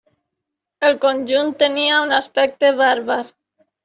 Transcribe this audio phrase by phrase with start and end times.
[0.87, 3.19] El conjunt tenia un aspecte bàrbar.